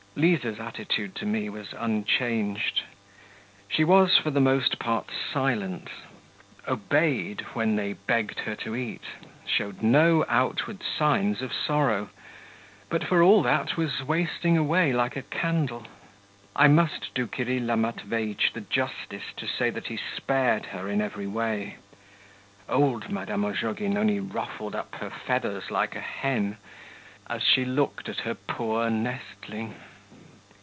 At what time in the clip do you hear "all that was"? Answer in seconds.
13.23-14.03